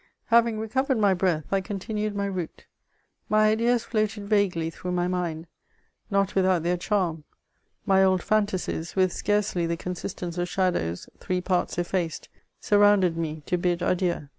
[0.29, 2.65] Having recovered my breath, I contini^d my route:
[3.29, 5.45] my ideas floated vaguely through my mind,
[6.09, 7.23] not without their charm;
[7.85, 12.29] my old &ntasies, with scarcely the ccmsistence of shadows three parts effaced,
[12.59, 14.27] surrounded me, to bid adieu.